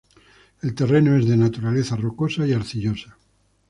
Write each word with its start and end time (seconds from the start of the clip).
El 0.63 0.73
terreno 0.73 1.15
es 1.15 1.27
de 1.27 1.37
naturaleza 1.37 1.95
rocosa 1.95 2.47
y 2.47 2.53
arcillosa. 2.53 3.19